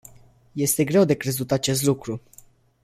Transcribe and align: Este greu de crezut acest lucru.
Este 0.55 0.83
greu 0.83 1.03
de 1.05 1.13
crezut 1.15 1.51
acest 1.51 1.83
lucru. 1.83 2.21